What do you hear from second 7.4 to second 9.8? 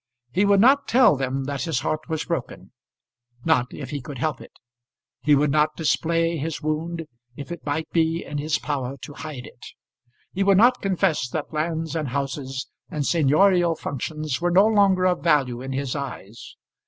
it might be in his power to hide it.